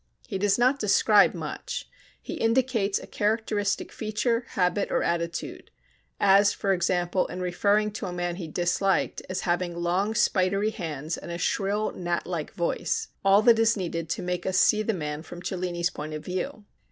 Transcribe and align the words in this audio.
He 0.27 0.39
does 0.39 0.57
not 0.57 0.79
describe 0.79 1.35
much; 1.35 1.87
he 2.19 2.33
indicates 2.33 2.97
a 2.97 3.05
characteristic 3.05 3.91
feature, 3.91 4.45
habit, 4.57 4.89
or 4.91 5.03
attitude; 5.03 5.69
as 6.19 6.53
for 6.53 6.73
example, 6.73 7.27
in 7.27 7.39
referring 7.39 7.91
to 7.91 8.07
a 8.07 8.11
man 8.11 8.37
he 8.37 8.47
disliked, 8.47 9.21
as 9.29 9.41
having 9.41 9.75
"long 9.75 10.15
spidery 10.15 10.71
hands 10.71 11.17
and 11.17 11.29
a 11.29 11.37
shrill 11.37 11.91
gnat 11.91 12.25
like 12.25 12.51
voice" 12.55 13.09
all 13.23 13.43
that 13.43 13.59
is 13.59 13.77
needed 13.77 14.09
to 14.09 14.23
make 14.23 14.47
us 14.47 14.57
see 14.57 14.81
the 14.81 14.91
man 14.91 15.21
from 15.21 15.39
Cellini's 15.39 15.91
point 15.91 16.15
of 16.15 16.25
view. 16.25 16.65